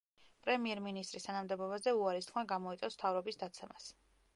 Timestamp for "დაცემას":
3.45-3.97